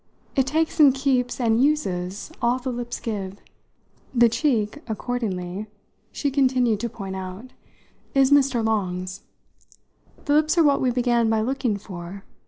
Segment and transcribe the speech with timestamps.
[0.35, 3.37] It takes and keeps and uses all the lips give.
[4.15, 5.67] The cheek, accordingly,"
[6.11, 7.53] she continued to point out,
[8.15, 8.65] "is Mr.
[8.65, 9.21] Long's.
[10.25, 12.25] The lips are what we began by looking for.